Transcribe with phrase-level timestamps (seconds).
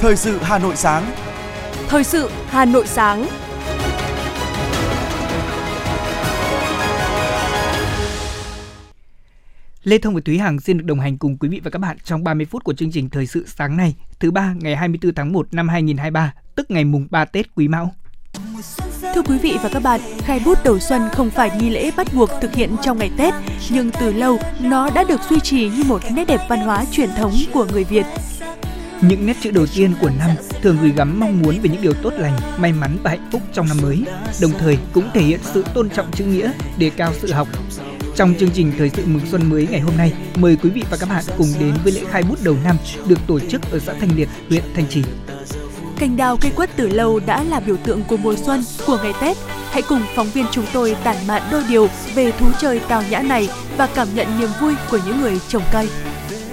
[0.00, 1.12] Thời sự Hà Nội sáng.
[1.88, 3.26] Thời sự Hà Nội sáng.
[9.82, 11.96] Lê Thông và Thúy Hằng xin được đồng hành cùng quý vị và các bạn
[12.04, 15.32] trong 30 phút của chương trình Thời sự sáng nay, thứ ba ngày 24 tháng
[15.32, 17.94] 1 năm 2023, tức ngày mùng 3 Tết Quý Mão.
[19.14, 22.06] Thưa quý vị và các bạn, khai bút đầu xuân không phải nghi lễ bắt
[22.14, 23.34] buộc thực hiện trong ngày Tết,
[23.70, 27.10] nhưng từ lâu nó đã được duy trì như một nét đẹp văn hóa truyền
[27.16, 28.06] thống của người Việt.
[29.02, 30.30] Những nét chữ đầu tiên của năm
[30.62, 33.42] thường gửi gắm mong muốn về những điều tốt lành, may mắn và hạnh phúc
[33.52, 34.04] trong năm mới,
[34.40, 37.48] đồng thời cũng thể hiện sự tôn trọng chữ nghĩa, đề cao sự học.
[38.16, 40.96] Trong chương trình Thời sự mừng xuân mới ngày hôm nay, mời quý vị và
[40.96, 43.92] các bạn cùng đến với lễ khai bút đầu năm được tổ chức ở xã
[44.00, 45.02] Thanh Liệt, huyện Thanh Trì.
[45.98, 49.12] Cành đào cây quất từ lâu đã là biểu tượng của mùa xuân, của ngày
[49.20, 49.36] Tết.
[49.70, 53.22] Hãy cùng phóng viên chúng tôi tản mạn đôi điều về thú chơi tào nhã
[53.22, 55.88] này và cảm nhận niềm vui của những người trồng cây.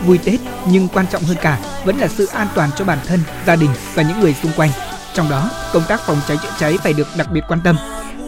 [0.05, 3.19] Vui Tết nhưng quan trọng hơn cả vẫn là sự an toàn cho bản thân,
[3.47, 4.69] gia đình và những người xung quanh.
[5.13, 7.77] Trong đó, công tác phòng cháy chữa cháy phải được đặc biệt quan tâm.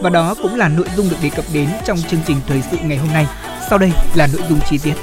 [0.02, 2.76] Và đó cũng là nội dung được đề cập đến trong chương trình thời sự
[2.82, 3.26] ngày hôm nay.
[3.70, 4.94] Sau đây là nội dung chi tiết.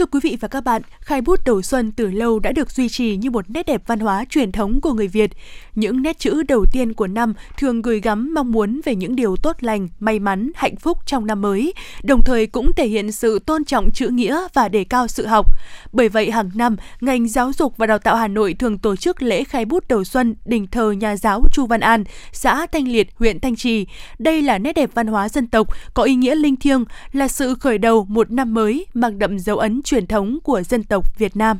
[0.00, 2.88] Thưa quý vị và các bạn, khai bút đầu xuân từ lâu đã được duy
[2.88, 5.30] trì như một nét đẹp văn hóa truyền thống của người Việt.
[5.74, 9.36] Những nét chữ đầu tiên của năm thường gửi gắm mong muốn về những điều
[9.36, 13.38] tốt lành, may mắn, hạnh phúc trong năm mới, đồng thời cũng thể hiện sự
[13.38, 15.46] tôn trọng chữ nghĩa và đề cao sự học.
[15.92, 19.22] Bởi vậy hàng năm, ngành giáo dục và đào tạo Hà Nội thường tổ chức
[19.22, 23.08] lễ khai bút đầu xuân đình thờ nhà giáo Chu Văn An, xã Thanh Liệt,
[23.14, 23.86] huyện Thanh Trì.
[24.18, 27.54] Đây là nét đẹp văn hóa dân tộc, có ý nghĩa linh thiêng, là sự
[27.54, 31.36] khởi đầu một năm mới mang đậm dấu ấn truyền thống của dân tộc Việt
[31.36, 31.58] Nam.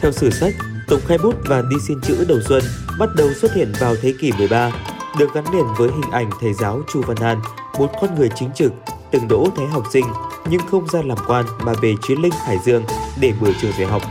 [0.00, 0.54] Theo sử sách,
[0.88, 2.62] tục khai bút và đi xin chữ đầu xuân
[2.98, 4.70] bắt đầu xuất hiện vào thế kỷ 13,
[5.18, 7.40] được gắn liền với hình ảnh thầy giáo Chu Văn An,
[7.78, 8.72] một con người chính trực,
[9.10, 10.06] từng đỗ thế học sinh
[10.50, 12.84] nhưng không ra làm quan mà về chiến linh Hải Dương
[13.20, 14.02] để mở trường dạy học.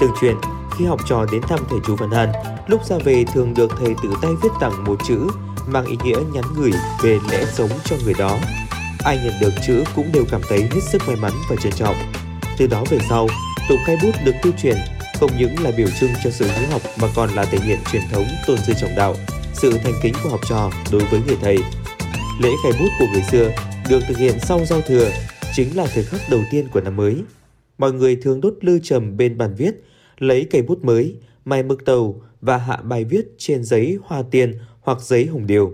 [0.00, 0.36] Tương truyền,
[0.78, 2.32] khi học trò đến thăm thầy Chu Văn An,
[2.66, 5.28] lúc ra về thường được thầy tự tay viết tặng một chữ
[5.66, 6.72] mang ý nghĩa nhắn gửi
[7.02, 8.38] về lẽ sống cho người đó.
[9.06, 11.96] Ai nhận được chữ cũng đều cảm thấy hết sức may mắn và trân trọng.
[12.58, 13.28] Từ đó về sau,
[13.68, 14.76] tục khai bút được tuyên truyền
[15.20, 18.02] không những là biểu trưng cho sự hiếu học mà còn là thể hiện truyền
[18.12, 19.14] thống tôn sư trọng đạo,
[19.54, 21.56] sự thành kính của học trò đối với người thầy.
[22.40, 23.50] Lễ khai bút của người xưa
[23.90, 25.10] được thực hiện sau giao thừa,
[25.56, 27.16] chính là thời khắc đầu tiên của năm mới.
[27.78, 29.74] Mọi người thường đốt lư trầm bên bàn viết,
[30.18, 34.58] lấy cây bút mới, mài mực tàu và hạ bài viết trên giấy hoa tiên
[34.80, 35.72] hoặc giấy hồng điều.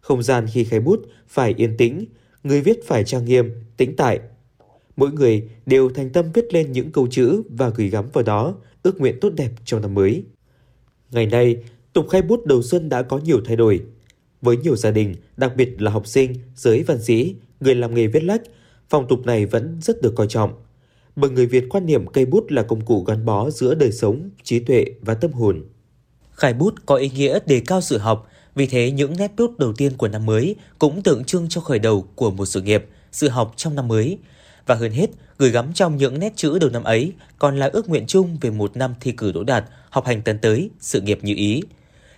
[0.00, 2.04] Không gian khi khai bút phải yên tĩnh,
[2.44, 4.20] người viết phải trang nghiêm, tĩnh tại.
[4.96, 8.54] Mỗi người đều thành tâm viết lên những câu chữ và gửi gắm vào đó
[8.82, 10.24] ước nguyện tốt đẹp trong năm mới.
[11.10, 11.56] Ngày nay,
[11.92, 13.82] tục khai bút đầu xuân đã có nhiều thay đổi.
[14.42, 18.06] Với nhiều gia đình, đặc biệt là học sinh, giới văn sĩ, người làm nghề
[18.06, 18.42] viết lách,
[18.88, 20.52] phong tục này vẫn rất được coi trọng.
[21.16, 24.30] Bởi người Việt quan niệm cây bút là công cụ gắn bó giữa đời sống,
[24.42, 25.64] trí tuệ và tâm hồn.
[26.32, 29.72] Khai bút có ý nghĩa đề cao sự học, vì thế những nét bút đầu
[29.72, 33.28] tiên của năm mới cũng tượng trưng cho khởi đầu của một sự nghiệp, sự
[33.28, 34.18] học trong năm mới.
[34.66, 37.88] Và hơn hết, gửi gắm trong những nét chữ đầu năm ấy còn là ước
[37.88, 41.18] nguyện chung về một năm thi cử đỗ đạt, học hành tấn tới, sự nghiệp
[41.22, 41.62] như ý.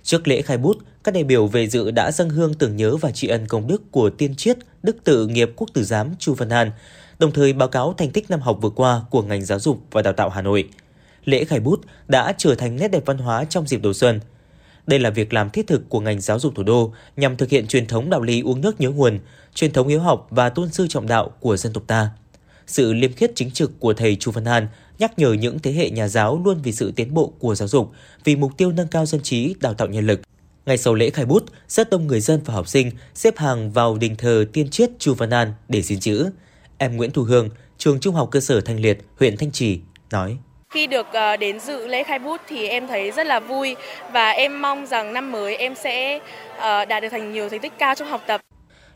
[0.02, 3.10] Trước lễ khai bút, các đại biểu về dự đã dâng hương tưởng nhớ và
[3.10, 6.50] tri ân công đức của tiên triết Đức Tự Nghiệp Quốc Tử Giám Chu Văn
[6.50, 6.70] Hàn,
[7.18, 10.02] đồng thời báo cáo thành tích năm học vừa qua của ngành giáo dục và
[10.02, 10.68] đào tạo Hà Nội.
[11.24, 14.20] Lễ khai bút đã trở thành nét đẹp văn hóa trong dịp đầu xuân.
[14.86, 17.66] Đây là việc làm thiết thực của ngành giáo dục thủ đô nhằm thực hiện
[17.66, 19.18] truyền thống đạo lý uống nước nhớ nguồn,
[19.54, 22.10] truyền thống hiếu học và tôn sư trọng đạo của dân tộc ta.
[22.66, 25.90] Sự liêm khiết chính trực của thầy Chu Văn An nhắc nhở những thế hệ
[25.90, 27.90] nhà giáo luôn vì sự tiến bộ của giáo dục,
[28.24, 30.20] vì mục tiêu nâng cao dân trí, đào tạo nhân lực.
[30.66, 33.98] Ngày sau lễ khai bút, rất đông người dân và học sinh xếp hàng vào
[33.98, 36.30] đình thờ tiên triết Chu Văn An để xin chữ.
[36.78, 37.48] Em Nguyễn Thu Hương,
[37.78, 40.36] trường Trung học cơ sở Thanh Liệt, huyện Thanh Trì, nói.
[40.72, 43.76] Khi được ờ, đến dự lễ khai bút thì em thấy rất là vui
[44.12, 46.18] và em mong rằng năm mới em sẽ
[46.58, 48.40] ờ, đạt được thành nhiều thành tích cao trong học tập.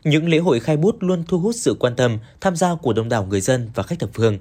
[0.03, 3.09] Những lễ hội khai bút luôn thu hút sự quan tâm, tham gia của đông
[3.09, 4.37] đảo người dân và khách thập phương.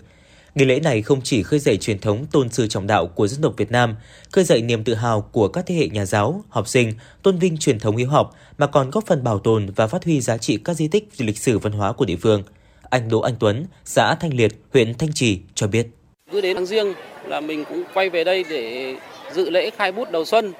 [0.55, 3.43] Nghi lễ này không chỉ khơi dậy truyền thống tôn sư trọng đạo của dân
[3.43, 3.97] tộc Việt Nam,
[4.33, 6.93] khơi dậy niềm tự hào của các thế hệ nhà giáo, học sinh,
[7.23, 10.21] tôn vinh truyền thống hiếu học, mà còn góp phần bảo tồn và phát huy
[10.21, 12.43] giá trị các di tích lịch sử văn hóa của địa phương.
[12.91, 15.96] Anh Đỗ Anh Tuấn, xã Thanh Liệt, huyện Thanh Trì cho biết.
[16.32, 16.94] Cứ đến tháng riêng
[17.25, 18.94] là mình cũng quay về đây để
[19.32, 20.52] dự lễ khai bút đầu xuân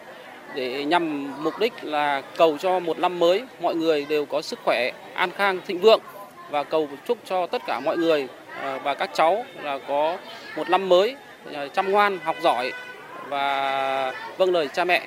[0.55, 4.59] để nhằm mục đích là cầu cho một năm mới mọi người đều có sức
[4.65, 6.01] khỏe, an khang, thịnh vượng
[6.51, 8.27] và cầu chúc cho tất cả mọi người
[8.61, 10.19] à, và các cháu là có
[10.57, 11.17] một năm mới
[11.53, 12.73] à, chăm ngoan, học giỏi
[13.29, 15.07] và vâng lời cha mẹ.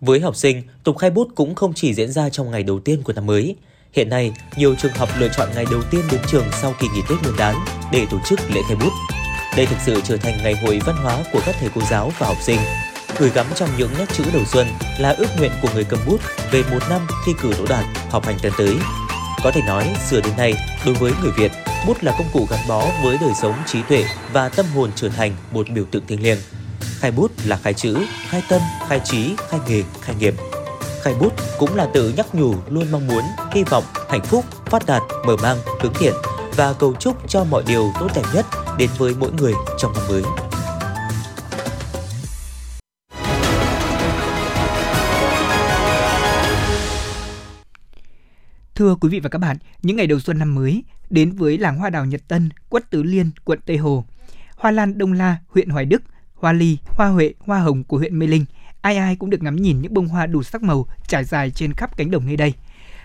[0.00, 3.02] Với học sinh, tục khai bút cũng không chỉ diễn ra trong ngày đầu tiên
[3.04, 3.56] của năm mới.
[3.92, 7.00] Hiện nay, nhiều trường học lựa chọn ngày đầu tiên đến trường sau kỳ nghỉ
[7.08, 7.54] Tết Nguyên đán
[7.92, 9.17] để tổ chức lễ khai bút.
[9.58, 12.26] Đây thực sự trở thành ngày hội văn hóa của các thầy cô giáo và
[12.26, 12.60] học sinh.
[13.18, 14.66] Gửi gắm trong những nét chữ đầu xuân
[14.98, 16.20] là ước nguyện của người cầm bút
[16.50, 18.76] về một năm thi cử đỗ đạt, học hành tân tới.
[19.44, 20.54] Có thể nói, xưa đến nay,
[20.86, 21.52] đối với người Việt,
[21.86, 25.08] bút là công cụ gắn bó với đời sống trí tuệ và tâm hồn trở
[25.08, 26.38] thành một biểu tượng thiêng liêng.
[26.98, 30.34] Khai bút là khai chữ, khai tâm, khai trí, khai nghề, khai nghiệp.
[31.02, 34.86] Khai bút cũng là tự nhắc nhủ luôn mong muốn, hy vọng, hạnh phúc, phát
[34.86, 36.14] đạt, mở mang, hướng thiện
[36.56, 38.46] và cầu chúc cho mọi điều tốt đẹp nhất
[38.78, 40.22] đến với mỗi người trong năm mới.
[48.74, 51.78] Thưa quý vị và các bạn, những ngày đầu xuân năm mới đến với làng
[51.78, 54.04] hoa đào Nhật Tân, Quất Tứ Liên, quận Tây Hồ,
[54.56, 56.02] hoa lan Đông La, huyện Hoài Đức,
[56.34, 58.44] hoa ly, hoa huệ, hoa hồng của huyện Mê Linh,
[58.80, 61.72] ai ai cũng được ngắm nhìn những bông hoa đủ sắc màu trải dài trên
[61.72, 62.54] khắp cánh đồng nơi đây.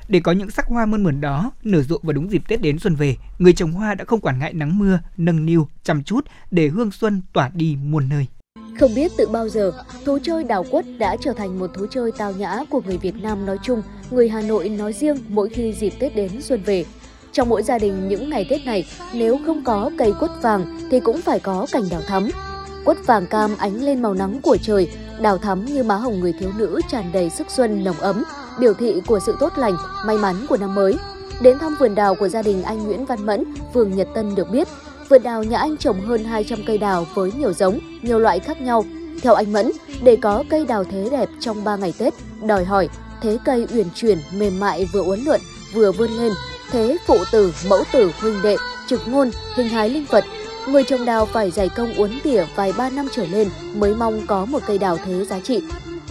[0.08, 2.80] Để có những sắc hoa mơn mởn đó nở rộ vào đúng dịp Tết đến
[2.80, 6.26] xuân về, người trồng hoa đã không quản ngại nắng mưa, nâng niu, chăm chút
[6.52, 8.28] để hương xuân tỏa đi muôn nơi.
[8.80, 9.72] Không biết từ bao giờ,
[10.06, 13.16] thú chơi đào quất đã trở thành một thú chơi tao nhã của người Việt
[13.22, 16.86] Nam nói chung, người Hà Nội nói riêng mỗi khi dịp Tết đến xuân về.
[17.32, 21.00] Trong mỗi gia đình những ngày Tết này, nếu không có cây quất vàng thì
[21.00, 22.30] cũng phải có cành đào thắm.
[22.85, 24.89] Quất vàng cam ánh lên màu nắng của trời,
[25.21, 28.24] đào thắm như má hồng người thiếu nữ tràn đầy sức xuân nồng ấm,
[28.59, 30.95] biểu thị của sự tốt lành, may mắn của năm mới.
[31.41, 33.44] Đến thăm vườn đào của gia đình anh Nguyễn Văn Mẫn,
[33.74, 34.68] phường Nhật Tân được biết,
[35.09, 38.62] vườn đào nhà anh trồng hơn 200 cây đào với nhiều giống, nhiều loại khác
[38.62, 38.85] nhau.
[39.21, 39.71] Theo anh Mẫn,
[40.03, 42.13] để có cây đào thế đẹp trong 3 ngày Tết,
[42.45, 42.89] đòi hỏi
[43.21, 45.39] thế cây uyển chuyển, mềm mại vừa uốn lượn,
[45.74, 46.31] vừa vươn lên,
[46.71, 48.57] thế phụ tử, mẫu tử, huynh đệ,
[48.88, 50.25] trực ngôn, hình hái linh vật.
[50.68, 54.21] Người trồng đào phải dày công uốn tỉa vài ba năm trở lên mới mong
[54.27, 55.63] có một cây đào thế giá trị.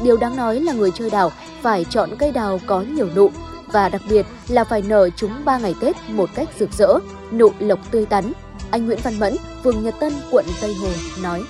[0.03, 1.33] Điều đáng nói là người chơi đào
[1.63, 3.31] phải chọn cây đào có nhiều nụ
[3.67, 6.99] và đặc biệt là phải nở chúng 3 ngày Tết một cách rực rỡ,
[7.33, 8.33] nụ lộc tươi tắn.
[8.71, 10.89] Anh Nguyễn Văn Mẫn, phường Nhật Tân, quận Tây Hồ
[11.23, 11.43] nói.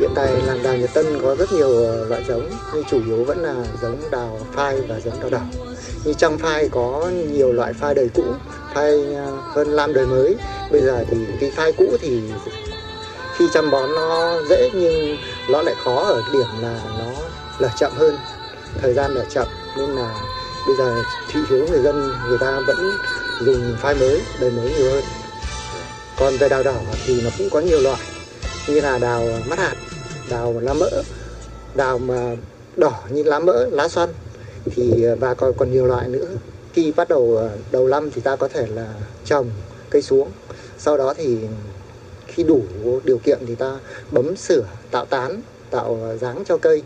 [0.00, 3.24] Hiện tại làng đào Nhật Tân có rất nhiều ờ, loại giống, nhưng chủ yếu
[3.24, 5.40] vẫn là giống đào phai và giống đào đỏ.
[6.04, 8.24] Như trong phai có nhiều loại phai đời cũ,
[8.74, 10.36] phai à, hơn lam đời mới.
[10.70, 12.20] Bây giờ thì cái phai cũ thì
[13.36, 15.16] khi chăm bón nó dễ nhưng
[15.50, 17.10] nó lại khó ở điểm là nó
[17.58, 18.16] lở chậm hơn,
[18.82, 19.46] thời gian lở chậm
[19.76, 20.14] nên là
[20.66, 21.02] bây giờ
[21.32, 22.90] thị hiếu người dân người ta vẫn
[23.40, 25.04] dùng phai mới, đời mới nhiều hơn.
[26.18, 26.76] Còn về đào đỏ
[27.06, 28.00] thì nó cũng có nhiều loại
[28.68, 29.74] như là đào mắt hạt,
[30.30, 30.90] đào lá mỡ,
[31.74, 32.36] đào mà
[32.76, 34.08] đỏ như lá mỡ, lá xoăn
[34.64, 36.26] thì à, và còn còn nhiều loại nữa.
[36.72, 38.94] Khi bắt đầu à, đầu năm thì ta có thể là
[39.24, 39.50] trồng
[39.90, 40.28] cây xuống.
[40.78, 41.38] Sau đó thì
[42.26, 42.62] khi đủ
[43.04, 43.78] điều kiện thì ta
[44.10, 45.40] bấm sửa, tạo tán,
[45.70, 46.82] tạo à, dáng cho cây.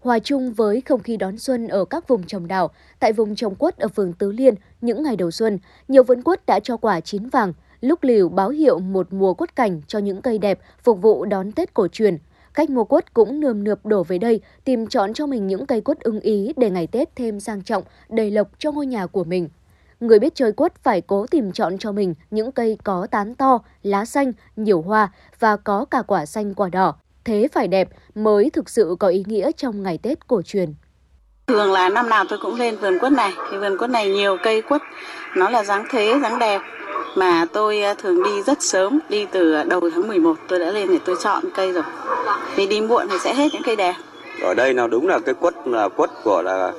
[0.00, 2.70] Hòa chung với không khí đón xuân ở các vùng trồng đào,
[3.00, 5.58] tại vùng trồng quất ở phường Tứ Liên, những ngày đầu xuân,
[5.88, 9.56] nhiều vườn quất đã cho quả chín vàng, lúc liều báo hiệu một mùa quất
[9.56, 12.18] cảnh cho những cây đẹp phục vụ đón Tết cổ truyền.
[12.54, 15.80] Cách mua quất cũng nườm nượp đổ về đây, tìm chọn cho mình những cây
[15.80, 19.24] quất ưng ý để ngày Tết thêm sang trọng, đầy lộc cho ngôi nhà của
[19.24, 19.48] mình.
[20.00, 23.58] Người biết chơi quất phải cố tìm chọn cho mình những cây có tán to,
[23.82, 26.94] lá xanh, nhiều hoa và có cả quả xanh quả đỏ.
[27.24, 30.74] Thế phải đẹp mới thực sự có ý nghĩa trong ngày Tết cổ truyền.
[31.46, 34.36] Thường là năm nào tôi cũng lên vườn quất này, thì vườn quất này nhiều
[34.42, 34.82] cây quất,
[35.36, 36.60] nó là dáng thế, dáng đẹp,
[37.16, 40.88] mà tôi à, thường đi rất sớm, đi từ đầu tháng 11 tôi đã lên
[40.88, 41.82] để tôi chọn cây rồi.
[42.56, 43.94] Vì đi muộn thì sẽ hết những cây đẹp.
[44.42, 46.72] Ở đây nào đúng là cái quất là quất của là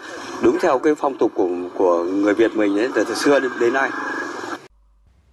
[0.43, 3.51] đúng theo cái phong tục của của người Việt mình ấy từ, từ xưa đến,
[3.59, 3.89] đến nay.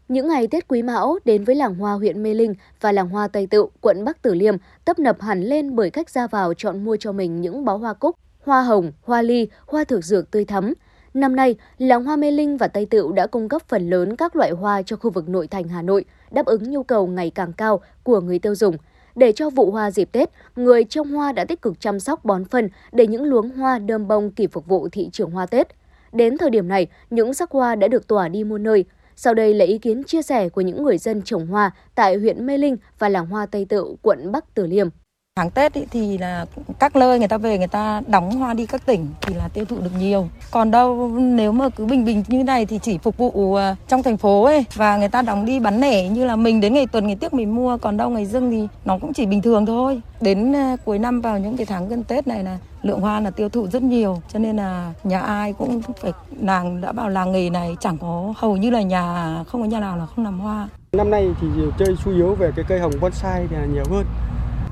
[0.09, 3.29] Những ngày Tết Quý Mão đến với làng hoa huyện Mê Linh và làng hoa
[3.29, 6.85] Tây Tựu, quận Bắc Tử Liêm tấp nập hẳn lên bởi khách ra vào chọn
[6.85, 10.45] mua cho mình những bó hoa cúc, hoa hồng, hoa ly, hoa thực dược tươi
[10.45, 10.75] thắm.
[11.15, 14.37] Năm nay, làng hoa Mê Linh và Tây Tựu đã cung cấp phần lớn các
[14.37, 17.53] loại hoa cho khu vực nội thành Hà Nội, đáp ứng nhu cầu ngày càng
[17.53, 18.77] cao của người tiêu dùng.
[19.15, 22.45] Để cho vụ hoa dịp Tết, người trồng hoa đã tích cực chăm sóc bón
[22.45, 25.69] phân để những luống hoa đơm bông kịp phục vụ thị trường hoa Tết.
[26.13, 28.85] Đến thời điểm này, những sắc hoa đã được tỏa đi muôn nơi.
[29.17, 32.47] Sau đây là ý kiến chia sẻ của những người dân trồng hoa tại huyện
[32.47, 34.89] Mê Linh và làng hoa Tây Tựu, quận Bắc Từ Liêm.
[35.37, 36.47] Tháng Tết ý, thì là
[36.79, 39.65] các nơi người ta về người ta đóng hoa đi các tỉnh thì là tiêu
[39.65, 40.29] thụ được nhiều.
[40.51, 44.03] Còn đâu nếu mà cứ bình bình như này thì chỉ phục vụ ờ, trong
[44.03, 46.87] thành phố ấy và người ta đóng đi bán lẻ như là mình đến ngày
[46.87, 49.67] tuần ngày tiếc mình mua còn đâu ngày dưng thì nó cũng chỉ bình thường
[49.67, 50.01] thôi.
[50.21, 53.31] Đến ờ, cuối năm vào những cái tháng gần Tết này là lượng hoa là
[53.31, 57.33] tiêu thụ rất nhiều cho nên là nhà ai cũng phải làng đã vào làng
[57.33, 60.41] nghề này chẳng có hầu như là nhà không có nhà nào là không làm
[60.41, 60.69] hoa.
[60.93, 61.47] Năm nay thì
[61.79, 64.05] chơi chủ yếu về cái cây hồng bonsai là nhiều hơn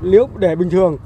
[0.01, 0.97] nếu để bình thường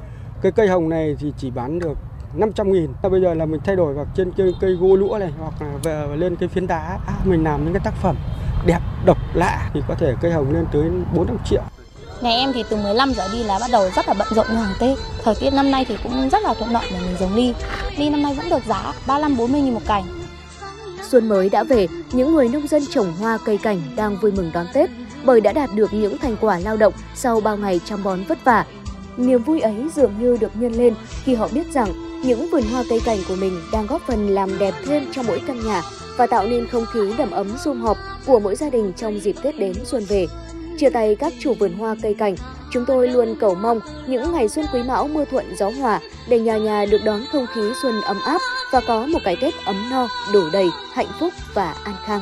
[0.41, 1.97] cái cây hồng này thì chỉ bán được
[2.33, 2.89] 500 nghìn.
[3.11, 5.77] Bây giờ là mình thay đổi vào trên cây, cây gỗ lũa này hoặc là
[5.83, 6.99] về lên cây phiến đá.
[7.07, 8.15] À, mình làm những cái tác phẩm
[8.65, 10.83] đẹp, độc, lạ thì có thể cây hồng lên tới
[11.15, 11.61] 4 5 triệu.
[12.21, 14.55] Nhà em thì từ 15 giờ đi là bắt đầu rất là bận rộn như
[14.55, 14.97] hàng Tết.
[15.23, 17.53] Thời tiết năm nay thì cũng rất là thuận lợi để mình giống ly.
[17.97, 20.03] Ly năm nay vẫn được giá 35 40 nghìn một cành.
[21.09, 24.51] Xuân mới đã về, những người nông dân trồng hoa cây cảnh đang vui mừng
[24.53, 24.89] đón Tết
[25.25, 28.45] bởi đã đạt được những thành quả lao động sau bao ngày chăm bón vất
[28.45, 28.65] vả.
[29.17, 30.93] Niềm vui ấy dường như được nhân lên
[31.23, 31.89] khi họ biết rằng
[32.23, 35.41] những vườn hoa cây cảnh của mình đang góp phần làm đẹp thêm cho mỗi
[35.47, 35.81] căn nhà
[36.17, 39.35] và tạo nên không khí đầm ấm sum họp của mỗi gia đình trong dịp
[39.43, 40.27] Tết đến xuân về.
[40.77, 42.35] Chia tay các chủ vườn hoa cây cảnh,
[42.71, 46.39] chúng tôi luôn cầu mong những ngày xuân quý mão mưa thuận gió hòa để
[46.39, 48.41] nhà nhà được đón không khí xuân ấm áp
[48.71, 52.21] và có một cái Tết ấm no, đủ đầy, hạnh phúc và an khang.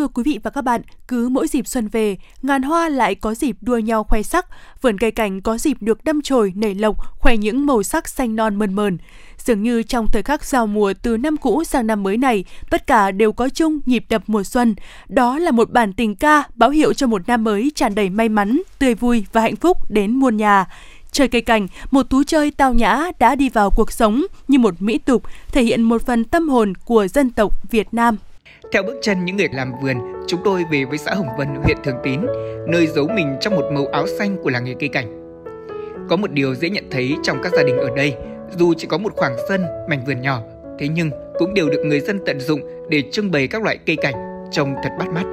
[0.00, 3.34] Thưa quý vị và các bạn, cứ mỗi dịp xuân về, ngàn hoa lại có
[3.34, 4.46] dịp đua nhau khoe sắc,
[4.82, 8.36] vườn cây cảnh có dịp được đâm chồi nảy lộc, khoe những màu sắc xanh
[8.36, 8.98] non mơn mờn.
[9.38, 12.86] Dường như trong thời khắc giao mùa từ năm cũ sang năm mới này, tất
[12.86, 14.74] cả đều có chung nhịp đập mùa xuân.
[15.08, 18.28] Đó là một bản tình ca báo hiệu cho một năm mới tràn đầy may
[18.28, 20.66] mắn, tươi vui và hạnh phúc đến muôn nhà.
[21.12, 24.82] Chơi cây cảnh, một thú chơi tao nhã đã đi vào cuộc sống như một
[24.82, 28.16] mỹ tục, thể hiện một phần tâm hồn của dân tộc Việt Nam
[28.72, 29.96] theo bước chân những người làm vườn,
[30.26, 32.20] chúng tôi về với xã Hồng Vân, huyện Thường Tín,
[32.68, 35.34] nơi giấu mình trong một màu áo xanh của làng nghề cây cảnh.
[36.08, 38.14] Có một điều dễ nhận thấy trong các gia đình ở đây,
[38.58, 40.42] dù chỉ có một khoảng sân, mảnh vườn nhỏ,
[40.78, 43.96] thế nhưng cũng đều được người dân tận dụng để trưng bày các loại cây
[43.96, 44.14] cảnh
[44.50, 45.24] trông thật bắt mắt.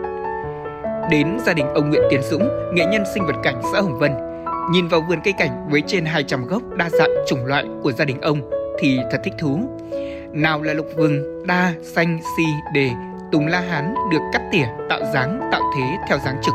[1.12, 4.12] Đến gia đình ông Nguyễn Tiến Dũng, nghệ nhân sinh vật cảnh xã Hồng Vân,
[4.72, 8.06] nhìn vào vườn cây cảnh với trên 200 gốc đa dạng chủng loại của gia
[8.06, 9.60] đình ông thì thật thích thú.
[10.34, 12.90] Nào là lục vừng, đa, xanh, si, đề,
[13.32, 16.54] Tùng La Hán được cắt tỉa tạo dáng tạo thế theo dáng trực.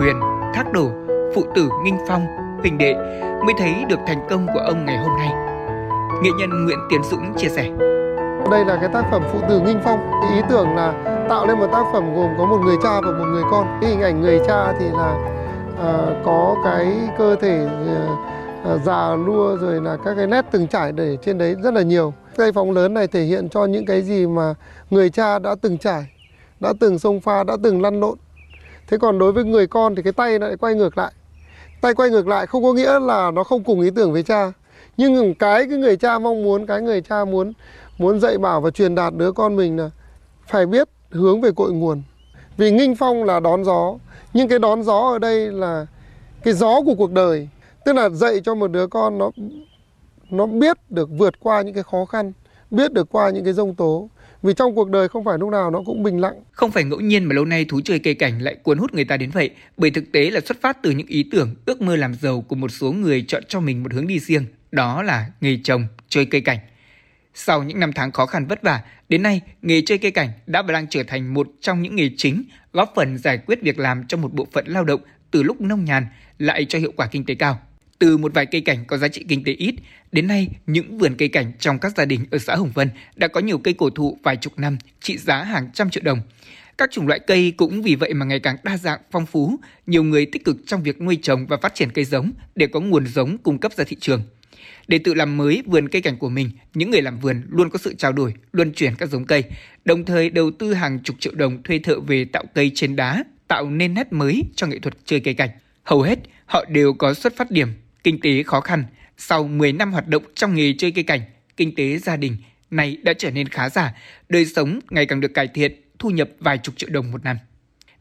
[0.00, 0.20] Huyền,
[0.54, 0.90] Thác Đổ,
[1.34, 2.26] Phụ tử Nghinh Phong,
[2.60, 2.94] Huỳnh Đệ
[3.44, 5.28] mới thấy được thành công của ông ngày hôm nay.
[6.22, 7.70] Nghệ nhân Nguyễn Tiến Dũng chia sẻ.
[8.50, 10.20] Đây là cái tác phẩm Phụ tử Nghinh Phong.
[10.34, 10.92] Ý tưởng là
[11.28, 13.78] tạo lên một tác phẩm gồm có một người cha và một người con.
[13.80, 15.14] Cái hình ảnh người cha thì là
[15.72, 17.66] uh, có cái cơ thể
[18.74, 21.82] uh, già nua rồi là các cái nét từng trải để trên đấy rất là
[21.82, 24.54] nhiều Cây phóng lớn này thể hiện cho những cái gì mà
[24.90, 26.06] người cha đã từng trải,
[26.60, 28.18] đã từng sông pha, đã từng lăn lộn.
[28.86, 31.12] Thế còn đối với người con thì cái tay lại quay ngược lại.
[31.80, 34.52] Tay quay ngược lại không có nghĩa là nó không cùng ý tưởng với cha.
[34.96, 37.52] Nhưng cái cái người cha mong muốn, cái người cha muốn
[37.98, 39.90] muốn dạy bảo và truyền đạt đứa con mình là
[40.46, 42.02] phải biết hướng về cội nguồn.
[42.56, 43.94] Vì nghinh phong là đón gió,
[44.32, 45.86] nhưng cái đón gió ở đây là
[46.42, 47.48] cái gió của cuộc đời.
[47.84, 49.30] Tức là dạy cho một đứa con nó
[50.32, 52.32] nó biết được vượt qua những cái khó khăn,
[52.70, 54.10] biết được qua những cái dông tố.
[54.42, 56.34] Vì trong cuộc đời không phải lúc nào nó cũng bình lặng.
[56.52, 59.04] Không phải ngẫu nhiên mà lâu nay thú chơi cây cảnh lại cuốn hút người
[59.04, 61.96] ta đến vậy, bởi thực tế là xuất phát từ những ý tưởng, ước mơ
[61.96, 65.26] làm giàu của một số người chọn cho mình một hướng đi riêng, đó là
[65.40, 66.58] nghề trồng, chơi cây cảnh.
[67.34, 70.62] Sau những năm tháng khó khăn vất vả, đến nay nghề chơi cây cảnh đã
[70.62, 74.06] và đang trở thành một trong những nghề chính góp phần giải quyết việc làm
[74.08, 76.06] cho một bộ phận lao động từ lúc nông nhàn
[76.38, 77.60] lại cho hiệu quả kinh tế cao.
[78.02, 79.74] Từ một vài cây cảnh có giá trị kinh tế ít,
[80.12, 83.28] đến nay những vườn cây cảnh trong các gia đình ở xã Hồng Vân đã
[83.28, 86.20] có nhiều cây cổ thụ vài chục năm, trị giá hàng trăm triệu đồng.
[86.78, 90.02] Các chủng loại cây cũng vì vậy mà ngày càng đa dạng, phong phú, nhiều
[90.02, 93.06] người tích cực trong việc nuôi trồng và phát triển cây giống để có nguồn
[93.06, 94.22] giống cung cấp ra thị trường.
[94.88, 97.78] Để tự làm mới vườn cây cảnh của mình, những người làm vườn luôn có
[97.78, 99.44] sự trao đổi, luân chuyển các giống cây,
[99.84, 103.24] đồng thời đầu tư hàng chục triệu đồng thuê thợ về tạo cây trên đá,
[103.48, 105.50] tạo nên nét mới cho nghệ thuật chơi cây cảnh.
[105.82, 107.68] Hầu hết, họ đều có xuất phát điểm
[108.04, 108.84] Kinh tế khó khăn,
[109.18, 111.20] sau 10 năm hoạt động trong nghề chơi cây cảnh,
[111.56, 112.36] kinh tế gia đình
[112.70, 113.94] này đã trở nên khá giả,
[114.28, 117.36] đời sống ngày càng được cải thiện, thu nhập vài chục triệu đồng một năm.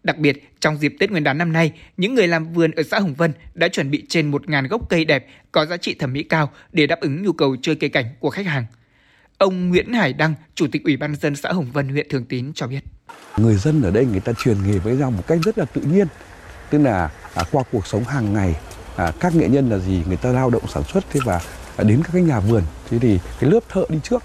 [0.04, 3.00] Đặc biệt, trong dịp Tết Nguyên đán năm nay, những người làm vườn ở xã
[3.00, 6.24] Hồng Vân đã chuẩn bị trên 1.000 gốc cây đẹp có giá trị thẩm mỹ
[6.24, 8.66] cao để đáp ứng nhu cầu chơi cây cảnh của khách hàng.
[9.38, 12.52] Ông Nguyễn Hải Đăng, Chủ tịch Ủy ban dân xã Hồng Vân, huyện Thường Tín
[12.54, 12.80] cho biết.
[13.38, 15.82] Người dân ở đây người ta truyền nghề với nhau một cách rất là tự
[15.82, 16.08] nhiên.
[16.70, 18.56] Tức là à, qua cuộc sống hàng ngày
[18.96, 20.04] à, các nghệ nhân là gì?
[20.08, 21.42] Người ta lao động sản xuất thế và
[21.78, 22.64] à, đến các cái nhà vườn.
[22.90, 24.24] Thế thì cái lớp thợ đi trước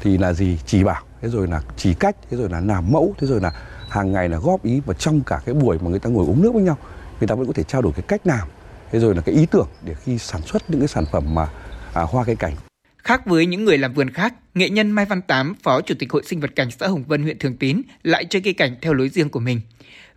[0.00, 0.58] thì là gì?
[0.66, 3.52] Chỉ bảo thế rồi là chỉ cách thế rồi là làm mẫu thế rồi là
[3.88, 6.42] hàng ngày là góp ý và trong cả cái buổi mà người ta ngồi uống
[6.42, 6.78] nước với nhau
[7.20, 8.48] người ta vẫn có thể trao đổi cái cách làm
[8.92, 11.48] thế rồi là cái ý tưởng để khi sản xuất những cái sản phẩm mà
[11.94, 12.52] à, hoa cây cảnh.
[12.98, 16.12] Khác với những người làm vườn khác, nghệ nhân Mai Văn Tám, Phó Chủ tịch
[16.12, 18.92] Hội Sinh vật cảnh xã Hồng Vân, huyện Thường Tín lại chơi cây cảnh theo
[18.92, 19.60] lối riêng của mình.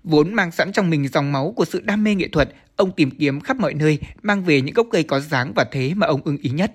[0.03, 3.11] Vốn mang sẵn trong mình dòng máu của sự đam mê nghệ thuật, ông tìm
[3.11, 6.21] kiếm khắp mọi nơi mang về những gốc cây có dáng và thế mà ông
[6.25, 6.71] ưng ý nhất.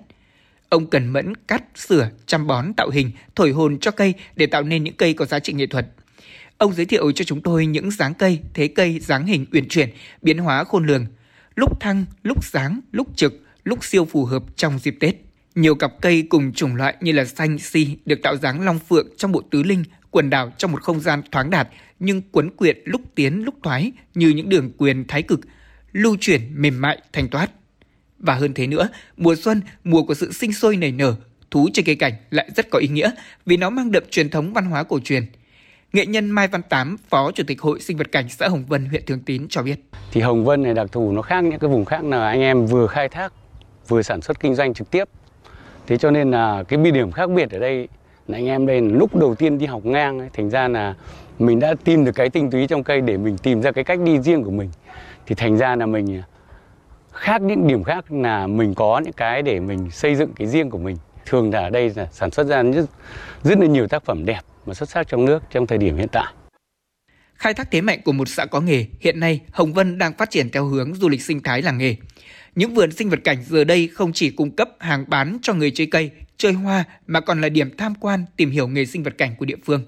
[0.69, 4.63] Ông cần mẫn cắt, sửa, chăm bón, tạo hình, thổi hồn cho cây để tạo
[4.63, 5.87] nên những cây có giá trị nghệ thuật.
[6.57, 9.89] Ông giới thiệu cho chúng tôi những dáng cây, thế cây, dáng hình uyển chuyển,
[10.21, 11.05] biến hóa khôn lường.
[11.55, 13.33] Lúc thăng, lúc sáng, lúc trực,
[13.63, 15.15] lúc siêu phù hợp trong dịp Tết.
[15.55, 19.07] Nhiều cặp cây cùng chủng loại như là xanh, si được tạo dáng long phượng
[19.17, 21.67] trong bộ tứ linh, quần đảo trong một không gian thoáng đạt
[21.99, 25.39] nhưng quấn quyện lúc tiến lúc thoái như những đường quyền thái cực,
[25.95, 27.51] lưu chuyển mềm mại thanh toát.
[28.19, 31.15] Và hơn thế nữa, mùa xuân, mùa của sự sinh sôi nảy nở,
[31.51, 33.11] thú chơi cây cảnh lại rất có ý nghĩa
[33.45, 35.25] vì nó mang đậm truyền thống văn hóa cổ truyền.
[35.93, 38.85] Nghệ nhân Mai Văn Tám, Phó Chủ tịch Hội Sinh vật cảnh xã Hồng Vân,
[38.85, 39.79] huyện Thường Tín cho biết.
[40.11, 42.65] Thì Hồng Vân này đặc thù nó khác những cái vùng khác là anh em
[42.65, 43.33] vừa khai thác,
[43.87, 45.09] vừa sản xuất kinh doanh trực tiếp.
[45.87, 47.87] Thế cho nên là cái bi điểm khác biệt ở đây
[48.27, 50.95] là anh em đây là lúc đầu tiên đi học ngang ấy, thành ra là
[51.39, 53.99] mình đã tìm được cái tinh túy trong cây để mình tìm ra cái cách
[53.99, 54.69] đi riêng của mình.
[55.27, 56.23] Thì thành ra là mình à,
[57.11, 60.69] khác những điểm khác là mình có những cái để mình xây dựng cái riêng
[60.69, 60.97] của mình.
[61.25, 62.85] Thường là ở đây là sản xuất ra rất,
[63.43, 66.07] rất là nhiều tác phẩm đẹp mà xuất sắc trong nước trong thời điểm hiện
[66.11, 66.33] tại.
[67.35, 70.29] Khai thác thế mạnh của một xã có nghề, hiện nay Hồng Vân đang phát
[70.29, 71.95] triển theo hướng du lịch sinh thái làng nghề.
[72.55, 75.71] Những vườn sinh vật cảnh giờ đây không chỉ cung cấp hàng bán cho người
[75.71, 79.17] chơi cây, chơi hoa mà còn là điểm tham quan tìm hiểu nghề sinh vật
[79.17, 79.85] cảnh của địa phương.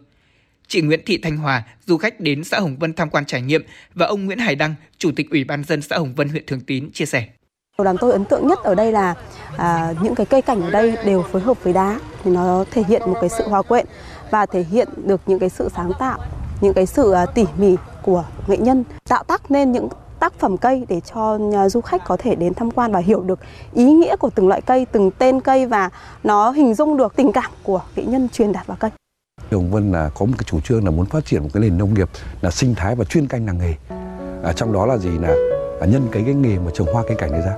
[0.68, 3.66] Chị Nguyễn Thị Thanh Hòa, du khách đến xã Hồng Vân tham quan trải nghiệm
[3.94, 6.60] và ông Nguyễn Hải Đăng, Chủ tịch Ủy ban dân xã Hồng Vân huyện Thường
[6.60, 7.26] Tín chia sẻ.
[7.78, 9.14] Điều làm tôi ấn tượng nhất ở đây là
[9.58, 12.84] à, những cái cây cảnh ở đây đều phối hợp với đá thì nó thể
[12.88, 13.86] hiện một cái sự hòa quyện
[14.32, 16.20] và thể hiện được những cái sự sáng tạo,
[16.62, 19.88] những cái sự à, tỉ mỉ của nghệ nhân tạo tác nên những
[20.20, 23.24] tác phẩm cây để cho à, du khách có thể đến tham quan và hiểu
[23.24, 23.40] được
[23.74, 25.90] ý nghĩa của từng loại cây, từng tên cây và
[26.24, 28.92] nó hình dung được tình cảm của nghệ nhân truyền đạt vào cây.
[29.56, 31.78] Hồng Vân là có một cái chủ trương là muốn phát triển một cái nền
[31.78, 32.10] nông nghiệp
[32.42, 33.74] là sinh thái và chuyên canh làng nghề.
[34.44, 35.36] À, trong đó là gì là
[35.82, 37.54] à, nhân cái cái nghề mà trồng hoa cây cảnh này ra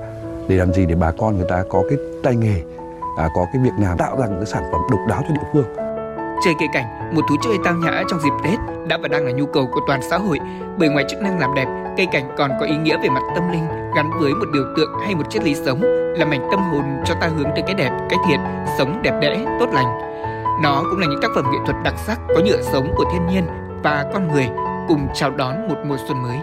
[0.48, 2.63] để làm gì để bà con người ta có cái tay nghề,
[3.18, 5.48] à, có cái việc làm tạo ra những cái sản phẩm độc đáo cho địa
[5.54, 5.66] phương.
[6.46, 9.32] Chơi cây cảnh, một thú chơi tao nhã trong dịp Tết đã và đang là
[9.32, 10.40] nhu cầu của toàn xã hội
[10.78, 13.52] bởi ngoài chức năng làm đẹp, cây cảnh còn có ý nghĩa về mặt tâm
[13.52, 15.82] linh gắn với một biểu tượng hay một triết lý sống
[16.18, 18.40] là mảnh tâm hồn cho ta hướng tới cái đẹp, cái thiện,
[18.78, 20.10] sống đẹp đẽ, tốt lành.
[20.63, 23.28] Nó cũng là những tác phẩm nghệ thuật đặc sắc có nhựa sống của thiên
[23.28, 23.43] nhiên
[23.84, 24.48] và con người
[24.88, 26.38] cùng chào đón một mùa xuân mới.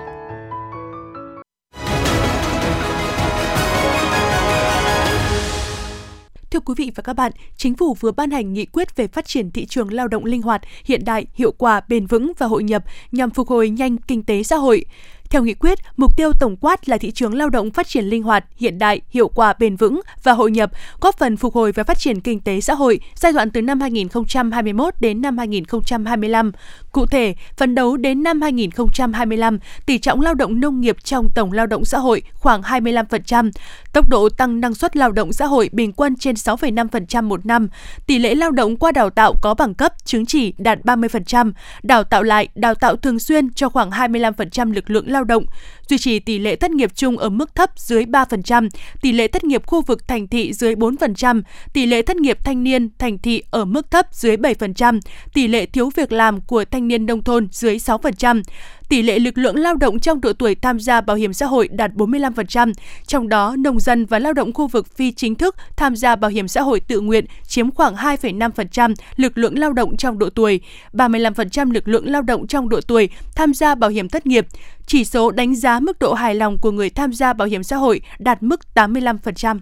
[6.50, 9.26] Thưa quý vị và các bạn, Chính phủ vừa ban hành nghị quyết về phát
[9.26, 12.62] triển thị trường lao động linh hoạt, hiện đại, hiệu quả, bền vững và hội
[12.62, 14.84] nhập nhằm phục hồi nhanh kinh tế xã hội.
[15.30, 18.22] Theo nghị quyết, mục tiêu tổng quát là thị trường lao động phát triển linh
[18.22, 21.84] hoạt, hiện đại, hiệu quả, bền vững và hội nhập, góp phần phục hồi và
[21.84, 26.52] phát triển kinh tế xã hội giai đoạn từ năm 2021 đến năm 2025.
[26.92, 31.52] Cụ thể, phấn đấu đến năm 2025, tỷ trọng lao động nông nghiệp trong tổng
[31.52, 33.50] lao động xã hội khoảng 25%,
[33.92, 37.68] tốc độ tăng năng suất lao động xã hội bình quân trên 6,5% một năm,
[38.06, 42.04] tỷ lệ lao động qua đào tạo có bằng cấp, chứng chỉ đạt 30%, đào
[42.04, 45.44] tạo lại, đào tạo thường xuyên cho khoảng 25% lực lượng lao động,
[45.88, 48.68] duy trì tỷ lệ thất nghiệp chung ở mức thấp dưới 3%,
[49.02, 52.64] tỷ lệ thất nghiệp khu vực thành thị dưới 4%, tỷ lệ thất nghiệp thanh
[52.64, 55.00] niên thành thị ở mức thấp dưới 7%,
[55.34, 58.42] tỷ lệ thiếu việc làm của thanh niên nông thôn dưới 6%,
[58.88, 61.68] tỷ lệ lực lượng lao động trong độ tuổi tham gia bảo hiểm xã hội
[61.68, 62.72] đạt 45%,
[63.06, 66.30] trong đó nông dân và lao động khu vực phi chính thức tham gia bảo
[66.30, 70.60] hiểm xã hội tự nguyện chiếm khoảng 2,5% lực lượng lao động trong độ tuổi,
[70.92, 74.46] 35% lực lượng lao động trong độ tuổi tham gia bảo hiểm thất nghiệp.
[74.86, 77.76] Chỉ số đánh giá mức độ hài lòng của người tham gia bảo hiểm xã
[77.76, 79.58] hội đạt mức 85%.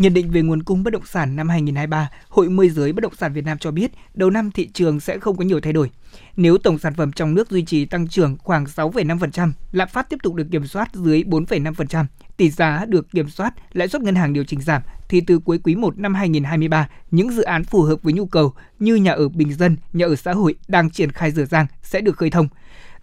[0.00, 3.14] Nhận định về nguồn cung bất động sản năm 2023, Hội môi giới bất động
[3.14, 5.90] sản Việt Nam cho biết đầu năm thị trường sẽ không có nhiều thay đổi.
[6.36, 10.16] Nếu tổng sản phẩm trong nước duy trì tăng trưởng khoảng 6,5%, lạm phát tiếp
[10.22, 12.04] tục được kiểm soát dưới 4,5%,
[12.36, 15.58] tỷ giá được kiểm soát, lãi suất ngân hàng điều chỉnh giảm, thì từ cuối
[15.64, 19.28] quý 1 năm 2023, những dự án phù hợp với nhu cầu như nhà ở
[19.28, 22.48] bình dân, nhà ở xã hội đang triển khai dở dang sẽ được khơi thông.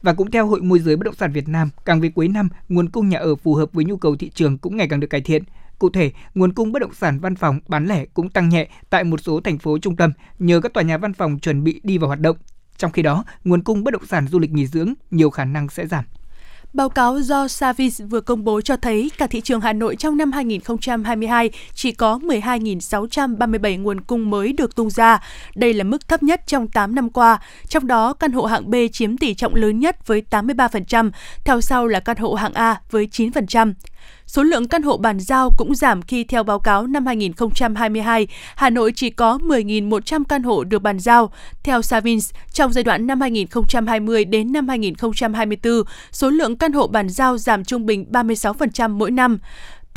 [0.02, 2.50] Và cũng theo Hội môi giới bất động sản Việt Nam, càng về cuối năm,
[2.70, 5.08] nguồn cung nhà ở phù hợp với nhu cầu thị trường cũng ngày càng được
[5.08, 5.44] cải thiện.
[5.80, 9.04] Cụ thể, nguồn cung bất động sản văn phòng bán lẻ cũng tăng nhẹ tại
[9.04, 11.98] một số thành phố trung tâm nhờ các tòa nhà văn phòng chuẩn bị đi
[11.98, 12.38] vào hoạt động.
[12.78, 15.70] Trong khi đó, nguồn cung bất động sản du lịch nghỉ dưỡng nhiều khả năng
[15.70, 16.04] sẽ giảm.
[16.74, 20.18] Báo cáo do Savis vừa công bố cho thấy cả thị trường Hà Nội trong
[20.18, 25.20] năm 2022 chỉ có 12.637 nguồn cung mới được tung ra.
[25.56, 27.40] Đây là mức thấp nhất trong 8 năm qua.
[27.68, 31.12] Trong đó, căn hộ hạng B chiếm tỷ trọng lớn nhất với 83%,
[31.46, 33.74] theo sau là căn hộ hạng A với 9%.
[34.26, 38.70] Số lượng căn hộ bàn giao cũng giảm khi theo báo cáo năm 2022, Hà
[38.70, 41.32] Nội chỉ có 10.100 căn hộ được bàn giao.
[41.64, 47.10] Theo Savins, trong giai đoạn năm 2020 đến năm 2024, số lượng căn hộ bàn
[47.10, 49.38] giao giảm trung bình 36% mỗi năm.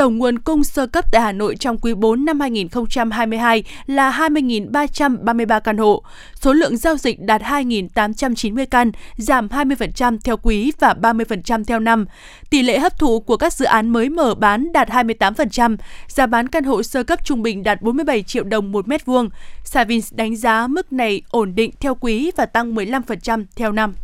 [0.01, 5.61] Tổng nguồn cung sơ cấp tại Hà Nội trong quý 4 năm 2022 là 20.333
[5.61, 6.03] căn hộ.
[6.35, 12.07] Số lượng giao dịch đạt 2.890 căn, giảm 20% theo quý và 30% theo năm.
[12.51, 15.77] Tỷ lệ hấp thụ của các dự án mới mở bán đạt 28%,
[16.09, 19.29] giá bán căn hộ sơ cấp trung bình đạt 47 triệu đồng một mét vuông.
[19.65, 23.95] Savins đánh giá mức này ổn định theo quý và tăng 15% theo năm.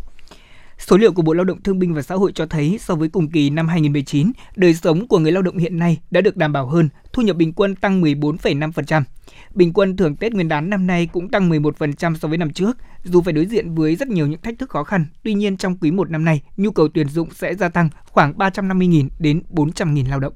[0.78, 3.08] Số liệu của Bộ Lao động Thương binh và Xã hội cho thấy so với
[3.08, 6.52] cùng kỳ năm 2019, đời sống của người lao động hiện nay đã được đảm
[6.52, 9.02] bảo hơn, thu nhập bình quân tăng 14,5%.
[9.54, 12.76] Bình quân thưởng Tết Nguyên đán năm nay cũng tăng 11% so với năm trước,
[13.04, 15.06] dù phải đối diện với rất nhiều những thách thức khó khăn.
[15.22, 18.32] Tuy nhiên trong quý 1 năm nay, nhu cầu tuyển dụng sẽ gia tăng khoảng
[18.32, 20.32] 350.000 đến 400.000 lao động.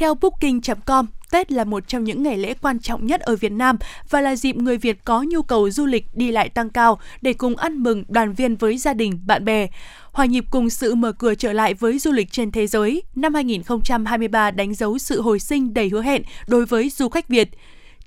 [0.00, 3.76] Theo Booking.com, Tết là một trong những ngày lễ quan trọng nhất ở Việt Nam
[4.10, 7.32] và là dịp người Việt có nhu cầu du lịch đi lại tăng cao để
[7.32, 9.66] cùng ăn mừng đoàn viên với gia đình, bạn bè.
[10.12, 13.34] Hòa nhịp cùng sự mở cửa trở lại với du lịch trên thế giới, năm
[13.34, 17.50] 2023 đánh dấu sự hồi sinh đầy hứa hẹn đối với du khách Việt.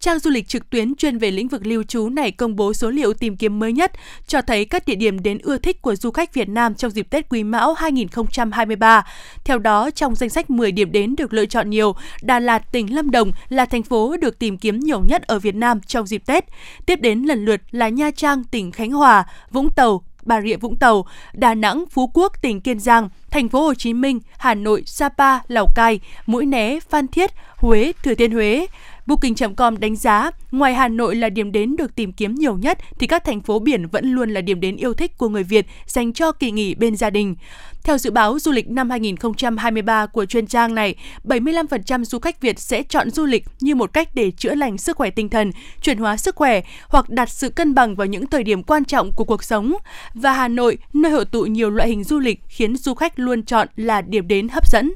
[0.04, 2.89] Trang du lịch trực tuyến chuyên về lĩnh vực lưu trú này công bố số
[2.89, 3.92] liệu tìm kiếm mới nhất,
[4.28, 7.10] cho thấy các địa điểm đến ưa thích của du khách Việt Nam trong dịp
[7.10, 9.06] Tết Quý Mão 2023.
[9.44, 12.96] Theo đó, trong danh sách 10 điểm đến được lựa chọn nhiều, Đà Lạt, tỉnh
[12.96, 16.26] Lâm Đồng là thành phố được tìm kiếm nhiều nhất ở Việt Nam trong dịp
[16.26, 16.46] Tết.
[16.86, 20.78] Tiếp đến lần lượt là Nha Trang, tỉnh Khánh Hòa, Vũng Tàu, Bà Rịa Vũng
[20.78, 24.84] Tàu, Đà Nẵng, Phú Quốc, tỉnh Kiên Giang, Thành phố Hồ Chí Minh, Hà Nội,
[24.86, 28.68] Sapa, Lào Cai, Mũi Né, Phan Thiết, Huế, Thừa Thiên Huế.
[29.06, 33.08] Booking.com đánh giá, ngoài Hà Nội là điểm đến được tìm kiếm nhiều nhất, thì
[33.08, 36.13] các thành phố biển vẫn luôn là điểm đến yêu thích của người Việt dành
[36.13, 37.36] cho kỳ nghỉ bên gia đình.
[37.84, 42.60] Theo dự báo du lịch năm 2023 của chuyên trang này, 75% du khách Việt
[42.60, 45.98] sẽ chọn du lịch như một cách để chữa lành sức khỏe tinh thần, chuyển
[45.98, 49.24] hóa sức khỏe hoặc đặt sự cân bằng vào những thời điểm quan trọng của
[49.24, 49.74] cuộc sống.
[50.13, 53.44] Và Hà Nội, nơi hội tụ nhiều loại hình du lịch khiến du khách luôn
[53.44, 54.92] chọn là điểm đến hấp dẫn.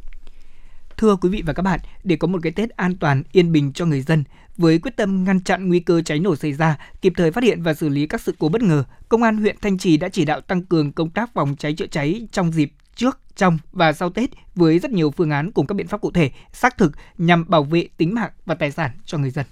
[0.98, 3.74] Thưa quý vị và các bạn, để có một cái Tết an toàn, yên bình
[3.74, 4.24] cho người dân,
[4.58, 7.64] với quyết tâm ngăn chặn nguy cơ cháy nổ xảy ra, kịp thời phát hiện
[7.64, 10.26] và xử lý các sự cố bất ngờ, Công an huyện Thanh Trì đã chỉ
[10.26, 14.10] đạo tăng cường công tác phòng cháy chữa cháy trong dịp trước, trong và sau
[14.10, 17.50] Tết với rất nhiều phương án cùng các biện pháp cụ thể, xác thực nhằm
[17.50, 19.46] bảo vệ tính mạng và tài sản cho người dân.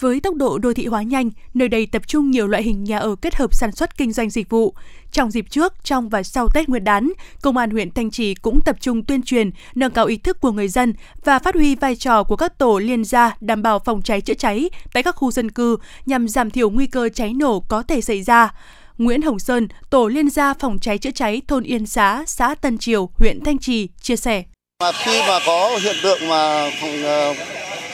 [0.00, 2.98] Với tốc độ đô thị hóa nhanh, nơi đây tập trung nhiều loại hình nhà
[2.98, 4.74] ở kết hợp sản xuất kinh doanh dịch vụ.
[5.12, 8.60] Trong dịp trước, trong và sau Tết Nguyên đán, Công an huyện Thanh Trì cũng
[8.60, 11.96] tập trung tuyên truyền, nâng cao ý thức của người dân và phát huy vai
[11.96, 15.30] trò của các tổ liên gia đảm bảo phòng cháy chữa cháy tại các khu
[15.30, 18.54] dân cư nhằm giảm thiểu nguy cơ cháy nổ có thể xảy ra.
[18.98, 22.78] Nguyễn Hồng Sơn, tổ liên gia phòng cháy chữa cháy thôn Yên Xá, xã Tân
[22.78, 24.42] Triều, huyện Thanh Trì chia sẻ.
[24.82, 27.36] Mà khi mà có hiện tượng mà phòng, uh,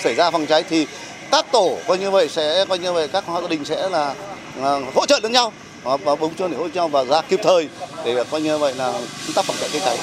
[0.02, 0.86] xảy ra phòng cháy thì
[1.34, 4.14] các tổ coi như vậy sẽ coi như vậy các gia đình sẽ là,
[4.62, 7.40] à, hỗ trợ lẫn nhau và bóng chuông để hỗ trợ nhau và ra kịp
[7.42, 7.68] thời
[8.04, 8.92] để coi như vậy là
[9.26, 9.98] chúng ta phòng cháy chữa cháy.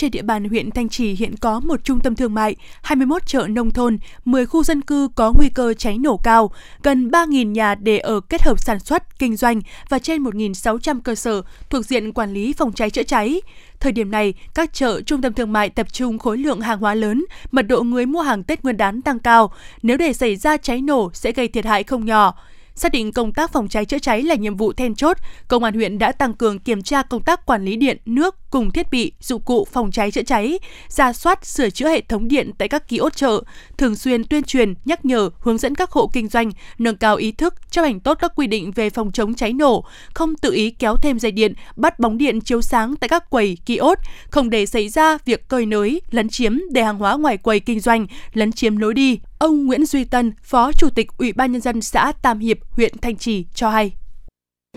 [0.00, 3.46] Trên địa bàn huyện Thanh Trì hiện có một trung tâm thương mại, 21 chợ
[3.50, 6.50] nông thôn, 10 khu dân cư có nguy cơ cháy nổ cao,
[6.82, 11.14] gần 3.000 nhà để ở kết hợp sản xuất, kinh doanh và trên 1.600 cơ
[11.14, 13.40] sở thuộc diện quản lý phòng cháy chữa cháy.
[13.80, 16.94] Thời điểm này, các chợ, trung tâm thương mại tập trung khối lượng hàng hóa
[16.94, 19.52] lớn, mật độ người mua hàng Tết Nguyên đán tăng cao.
[19.82, 22.34] Nếu để xảy ra cháy nổ sẽ gây thiệt hại không nhỏ.
[22.80, 25.16] Xác định công tác phòng cháy chữa cháy là nhiệm vụ then chốt,
[25.48, 28.70] Công an huyện đã tăng cường kiểm tra công tác quản lý điện, nước cùng
[28.70, 32.50] thiết bị, dụng cụ phòng cháy chữa cháy, ra soát, sửa chữa hệ thống điện
[32.58, 33.42] tại các ký ốt chợ,
[33.78, 37.32] thường xuyên tuyên truyền, nhắc nhở, hướng dẫn các hộ kinh doanh nâng cao ý
[37.32, 40.70] thức, chấp hành tốt các quy định về phòng chống cháy nổ, không tự ý
[40.70, 43.98] kéo thêm dây điện, bắt bóng điện chiếu sáng tại các quầy, ký ốt,
[44.30, 47.80] không để xảy ra việc cơi nới, lấn chiếm để hàng hóa ngoài quầy kinh
[47.80, 51.60] doanh, lấn chiếm lối đi, Ông Nguyễn Duy Tân, Phó Chủ tịch Ủy ban Nhân
[51.60, 53.92] dân xã Tam Hiệp, huyện Thanh Trì cho hay.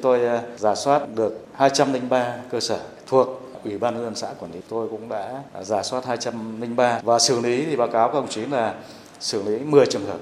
[0.02, 3.28] Tôi ờ, giả soát được 203 cơ sở thuộc
[3.64, 4.60] Ủy ban nhân dân xã quản lý.
[4.70, 8.46] Tôi cũng đã giả soát 203 và xử lý thì báo cáo các đồng chí
[8.46, 8.76] là
[9.20, 10.20] xử lý 10 trường hợp.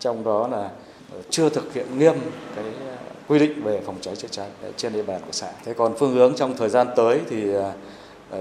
[0.00, 0.70] Trong đó là
[1.12, 2.14] ờ, chưa thực hiện nghiêm
[2.56, 2.96] cái ờ,
[3.28, 5.52] quy định về phòng cháy chữa cháy trên địa bàn của xã.
[5.64, 7.44] Thế còn phương hướng trong thời gian tới thì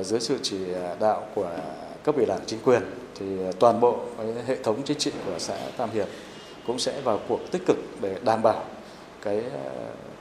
[0.03, 0.57] dưới sự chỉ
[0.99, 1.49] đạo của
[2.05, 2.81] cấp ủy đảng chính quyền
[3.15, 3.99] thì à, toàn bộ
[4.47, 6.07] hệ thống chính trị của xã Tam Hiệp
[6.67, 8.63] cũng sẽ vào cuộc tích cực để đảm bảo
[9.21, 9.71] cái à,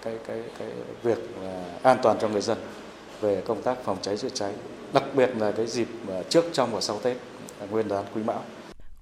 [0.03, 0.69] cái cái cái
[1.03, 2.59] việc à, an toàn cho người dân
[3.21, 4.53] về công tác phòng cháy chữa cháy,
[4.93, 5.89] đặc biệt là cái dịp
[6.29, 7.17] trước trong và sau Tết
[7.71, 8.43] Nguyên đán Quý Mão.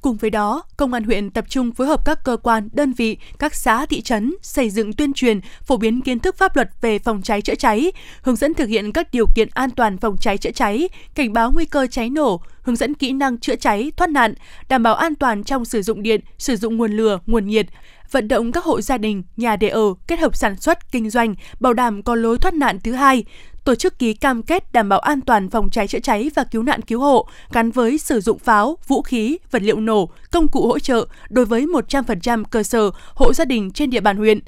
[0.02, 3.16] Cùng với đó, Công an huyện tập trung phối hợp các cơ quan, đơn vị,
[3.38, 6.98] các xã, thị trấn xây dựng tuyên truyền, phổ biến kiến thức pháp luật về
[6.98, 10.38] phòng cháy chữa cháy, hướng dẫn thực hiện các điều kiện an toàn phòng cháy
[10.38, 14.10] chữa cháy, cảnh báo nguy cơ cháy nổ, hướng dẫn kỹ năng chữa cháy, thoát
[14.10, 14.34] nạn,
[14.68, 17.66] đảm bảo an toàn trong sử dụng điện, sử dụng nguồn lửa, nguồn nhiệt,
[18.10, 21.34] vận động các hộ gia đình, nhà để ở kết hợp sản xuất, kinh doanh,
[21.60, 23.24] bảo đảm có lối thoát nạn thứ hai,
[23.64, 26.62] tổ chức ký cam kết đảm bảo an toàn phòng cháy chữa cháy và cứu
[26.62, 30.66] nạn cứu hộ gắn với sử dụng pháo, vũ khí, vật liệu nổ, công cụ
[30.66, 34.38] hỗ trợ đối với 100% cơ sở, hộ gia đình trên địa bàn huyện.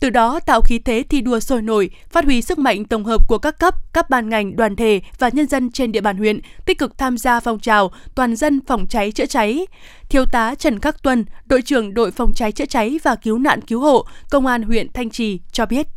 [0.00, 3.28] Từ đó tạo khí thế thi đua sôi nổi, phát huy sức mạnh tổng hợp
[3.28, 6.40] của các cấp, các ban ngành, đoàn thể và nhân dân trên địa bàn huyện
[6.64, 9.66] tích cực tham gia phong trào toàn dân phòng cháy chữa cháy.
[10.08, 13.60] Thiếu tá Trần Khắc Tuân, đội trưởng đội phòng cháy chữa cháy và cứu nạn
[13.60, 15.93] cứu hộ, Công an huyện Thanh Trì cho biết.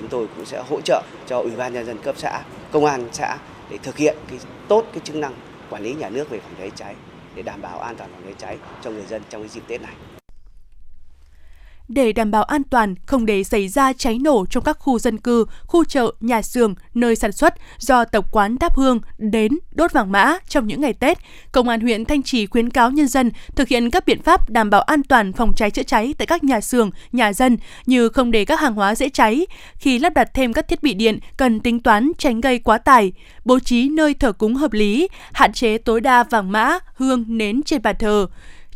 [0.00, 3.08] Chúng tôi cũng sẽ hỗ trợ cho Ủy ban nhân dân cấp xã, công an
[3.12, 3.36] xã
[3.70, 5.32] để thực hiện cái tốt cái chức năng
[5.70, 6.94] quản lý nhà nước về phòng cháy cháy
[7.34, 9.82] để đảm bảo an toàn phòng cháy cháy cho người dân trong cái dịp Tết
[9.82, 9.94] này
[11.90, 15.18] để đảm bảo an toàn, không để xảy ra cháy nổ trong các khu dân
[15.18, 19.92] cư, khu chợ, nhà xưởng, nơi sản xuất do tập quán đáp hương đến đốt
[19.92, 21.18] vàng mã trong những ngày Tết.
[21.52, 24.70] Công an huyện Thanh Trì khuyến cáo nhân dân thực hiện các biện pháp đảm
[24.70, 28.30] bảo an toàn phòng cháy chữa cháy tại các nhà xưởng, nhà dân như không
[28.30, 29.46] để các hàng hóa dễ cháy.
[29.74, 33.12] Khi lắp đặt thêm các thiết bị điện, cần tính toán tránh gây quá tải,
[33.44, 37.62] bố trí nơi thờ cúng hợp lý, hạn chế tối đa vàng mã, hương, nến
[37.62, 38.26] trên bàn thờ.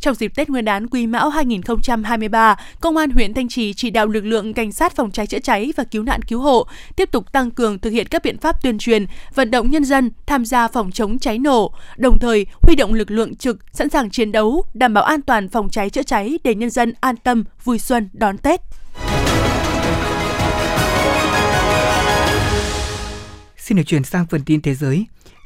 [0.05, 4.07] Trong dịp Tết Nguyên đán Quý Mão 2023, Công an huyện Thanh Trì chỉ đạo
[4.07, 7.31] lực lượng cảnh sát phòng cháy chữa cháy và cứu nạn cứu hộ tiếp tục
[7.31, 10.67] tăng cường thực hiện các biện pháp tuyên truyền, vận động nhân dân tham gia
[10.67, 14.65] phòng chống cháy nổ, đồng thời huy động lực lượng trực sẵn sàng chiến đấu,
[14.73, 18.09] đảm bảo an toàn phòng cháy chữa cháy để nhân dân an tâm vui xuân
[18.13, 18.61] đón Tết.
[23.57, 25.05] Xin được chuyển sang phần tin thế giới.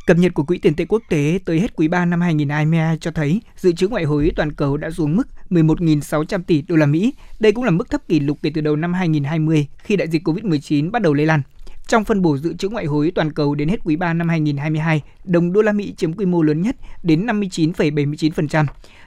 [0.10, 3.12] Cập nhật của Quỹ tiền tệ quốc tế tới hết quý 3 năm 2022 cho
[3.12, 7.14] thấy dự trữ ngoại hối toàn cầu đã xuống mức 11.600 tỷ đô la Mỹ.
[7.40, 10.28] Đây cũng là mức thấp kỷ lục kể từ đầu năm 2020 khi đại dịch
[10.28, 11.42] Covid-19 bắt đầu lây lan.
[11.88, 15.02] Trong phân bổ dự trữ ngoại hối toàn cầu đến hết quý 3 năm 2022,
[15.24, 18.66] đồng đô la Mỹ chiếm quy mô lớn nhất đến 59,79%.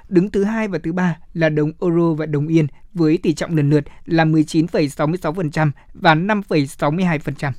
[0.09, 3.57] Đứng thứ hai và thứ ba là đồng euro và đồng yên với tỷ trọng
[3.57, 7.53] lần lượt là 19,66% và 5,62%.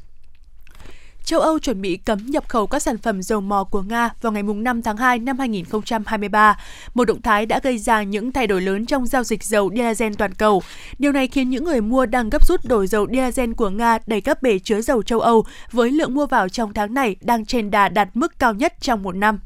[1.25, 4.31] Châu Âu chuẩn bị cấm nhập khẩu các sản phẩm dầu mỏ của Nga vào
[4.31, 6.57] ngày 5 tháng 2 năm 2023.
[6.93, 10.13] Một động thái đã gây ra những thay đổi lớn trong giao dịch dầu diesel
[10.13, 10.62] toàn cầu.
[10.99, 14.21] Điều này khiến những người mua đang gấp rút đổi dầu diesel của Nga đầy
[14.21, 17.71] các bể chứa dầu châu Âu với lượng mua vào trong tháng này đang trên
[17.71, 19.39] đà đạt mức cao nhất trong một năm.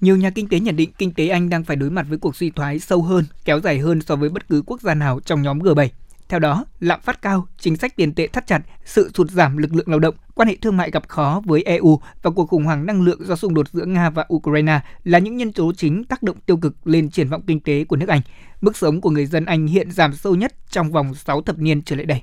[0.00, 2.36] Nhiều nhà kinh tế nhận định kinh tế Anh đang phải đối mặt với cuộc
[2.36, 5.42] suy thoái sâu hơn, kéo dài hơn so với bất cứ quốc gia nào trong
[5.42, 5.88] nhóm G7.
[6.32, 9.74] Theo đó, lạm phát cao, chính sách tiền tệ thắt chặt, sự sụt giảm lực
[9.74, 12.86] lượng lao động, quan hệ thương mại gặp khó với EU và cuộc khủng hoảng
[12.86, 16.22] năng lượng do xung đột giữa Nga và Ukraine là những nhân tố chính tác
[16.22, 18.20] động tiêu cực lên triển vọng kinh tế của nước Anh.
[18.60, 21.82] Mức sống của người dân Anh hiện giảm sâu nhất trong vòng 6 thập niên
[21.82, 22.22] trở lại đây.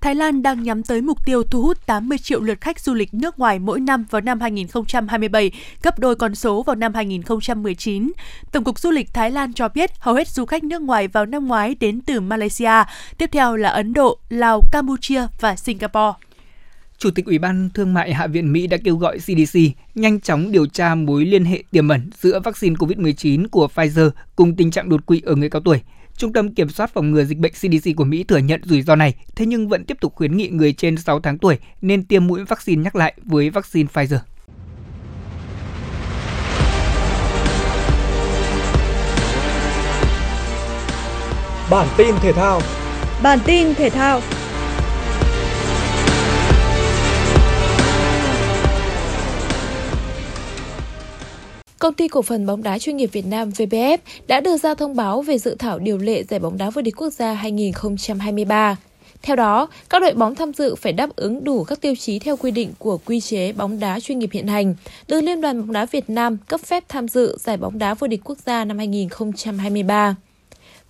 [0.00, 3.14] Thái Lan đang nhắm tới mục tiêu thu hút 80 triệu lượt khách du lịch
[3.14, 5.50] nước ngoài mỗi năm vào năm 2027,
[5.82, 8.12] gấp đôi con số vào năm 2019.
[8.52, 11.26] Tổng cục Du lịch Thái Lan cho biết hầu hết du khách nước ngoài vào
[11.26, 12.84] năm ngoái đến từ Malaysia,
[13.18, 16.12] tiếp theo là Ấn Độ, Lào, Campuchia và Singapore.
[16.98, 19.58] Chủ tịch Ủy ban Thương mại Hạ viện Mỹ đã kêu gọi CDC
[19.94, 24.56] nhanh chóng điều tra mối liên hệ tiềm ẩn giữa vaccine COVID-19 của Pfizer cùng
[24.56, 25.80] tình trạng đột quỵ ở người cao tuổi.
[26.18, 28.96] Trung tâm Kiểm soát phòng ngừa dịch bệnh CDC của Mỹ thừa nhận rủi ro
[28.96, 32.26] này, thế nhưng vẫn tiếp tục khuyến nghị người trên 6 tháng tuổi nên tiêm
[32.26, 34.18] mũi vaccine nhắc lại với vaccine Pfizer.
[41.70, 42.60] Bản tin thể thao
[43.22, 44.20] Bản tin thể thao
[51.78, 54.96] Công ty cổ phần bóng đá chuyên nghiệp Việt Nam VPF đã đưa ra thông
[54.96, 58.76] báo về dự thảo điều lệ giải bóng đá vô địch quốc gia 2023.
[59.22, 62.36] Theo đó, các đội bóng tham dự phải đáp ứng đủ các tiêu chí theo
[62.36, 64.74] quy định của quy chế bóng đá chuyên nghiệp hiện hành,
[65.08, 68.06] được Liên đoàn bóng đá Việt Nam cấp phép tham dự giải bóng đá vô
[68.06, 70.16] địch quốc gia năm 2023.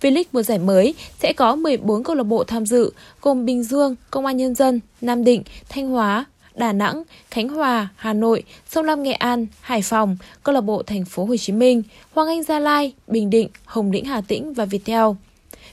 [0.01, 3.95] V-League mùa giải mới sẽ có 14 câu lạc bộ tham dự, gồm Bình Dương,
[4.11, 8.85] Công an Nhân dân, Nam Định, Thanh Hóa, Đà Nẵng, Khánh Hòa, Hà Nội, Sông
[8.85, 12.43] Lam Nghệ An, Hải Phòng, câu lạc bộ Thành phố Hồ Chí Minh, Hoàng Anh
[12.43, 15.05] Gia Lai, Bình Định, Hồng Lĩnh Hà Tĩnh và Viettel.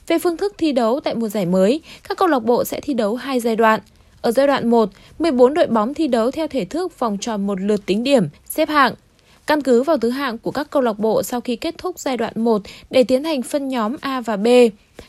[0.07, 2.95] Về phương thức thi đấu tại mùa giải mới, các câu lạc bộ sẽ thi
[2.95, 3.81] đấu hai giai đoạn.
[4.21, 7.61] Ở giai đoạn 1, 14 đội bóng thi đấu theo thể thức vòng tròn một
[7.61, 8.95] lượt tính điểm, xếp hạng.
[9.47, 12.17] Căn cứ vào thứ hạng của các câu lạc bộ sau khi kết thúc giai
[12.17, 14.47] đoạn 1 để tiến hành phân nhóm A và B.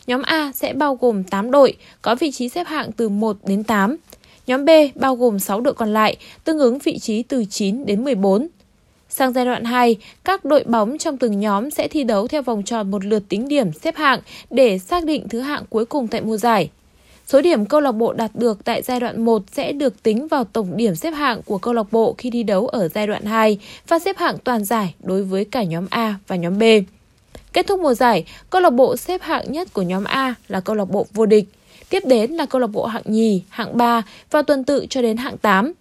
[0.07, 3.63] Nhóm A sẽ bao gồm 8 đội, có vị trí xếp hạng từ 1 đến
[3.63, 3.95] 8.
[4.47, 8.03] Nhóm B bao gồm 6 đội còn lại, tương ứng vị trí từ 9 đến
[8.03, 8.47] 14.
[9.09, 12.63] Sang giai đoạn 2, các đội bóng trong từng nhóm sẽ thi đấu theo vòng
[12.63, 16.21] tròn một lượt tính điểm xếp hạng để xác định thứ hạng cuối cùng tại
[16.21, 16.69] mùa giải.
[17.27, 20.43] Số điểm câu lạc bộ đạt được tại giai đoạn 1 sẽ được tính vào
[20.43, 23.59] tổng điểm xếp hạng của câu lạc bộ khi thi đấu ở giai đoạn 2
[23.87, 26.63] và xếp hạng toàn giải đối với cả nhóm A và nhóm B.
[27.53, 30.75] Kết thúc mùa giải, câu lạc bộ xếp hạng nhất của nhóm A là câu
[30.75, 31.45] lạc bộ vô địch,
[31.89, 35.17] tiếp đến là câu lạc bộ hạng nhì, hạng 3 và tuần tự cho đến
[35.17, 35.73] hạng 8.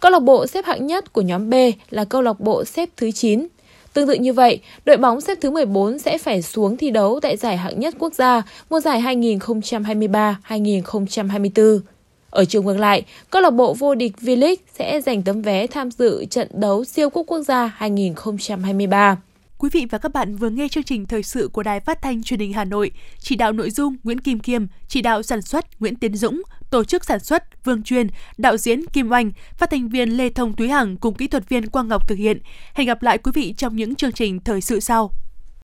[0.00, 1.54] Câu lạc bộ xếp hạng nhất của nhóm B
[1.90, 3.46] là câu lạc bộ xếp thứ 9.
[3.92, 7.36] Tương tự như vậy, đội bóng xếp thứ 14 sẽ phải xuống thi đấu tại
[7.36, 11.80] giải hạng nhất quốc gia mùa giải 2023-2024.
[12.30, 15.90] Ở chiều ngược lại, câu lạc bộ vô địch V-League sẽ giành tấm vé tham
[15.90, 19.16] dự trận đấu siêu cúp quốc gia 2023.
[19.62, 22.22] Quý vị và các bạn vừa nghe chương trình thời sự của Đài Phát thanh
[22.22, 25.80] Truyền hình Hà Nội, chỉ đạo nội dung Nguyễn Kim Kiêm, chỉ đạo sản xuất
[25.80, 28.06] Nguyễn Tiến Dũng, tổ chức sản xuất Vương Truyền,
[28.38, 31.66] đạo diễn Kim Oanh, phát thanh viên Lê Thông Túy Hằng cùng kỹ thuật viên
[31.66, 32.38] Quang Ngọc thực hiện.
[32.74, 35.10] Hẹn gặp lại quý vị trong những chương trình thời sự sau.